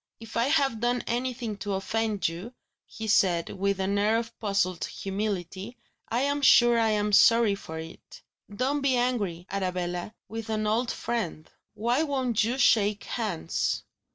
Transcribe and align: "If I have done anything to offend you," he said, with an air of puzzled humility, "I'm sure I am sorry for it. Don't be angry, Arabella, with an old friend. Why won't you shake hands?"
"If 0.19 0.35
I 0.35 0.45
have 0.47 0.79
done 0.79 1.03
anything 1.05 1.57
to 1.57 1.73
offend 1.73 2.27
you," 2.27 2.55
he 2.87 3.07
said, 3.07 3.51
with 3.51 3.79
an 3.79 3.99
air 3.99 4.17
of 4.17 4.35
puzzled 4.39 4.83
humility, 4.85 5.77
"I'm 6.09 6.41
sure 6.41 6.79
I 6.79 6.89
am 6.89 7.13
sorry 7.13 7.53
for 7.53 7.77
it. 7.77 8.23
Don't 8.51 8.81
be 8.81 8.95
angry, 8.95 9.45
Arabella, 9.51 10.15
with 10.27 10.49
an 10.49 10.65
old 10.65 10.89
friend. 10.89 11.47
Why 11.75 12.01
won't 12.01 12.43
you 12.43 12.57
shake 12.57 13.03
hands?" 13.03 13.83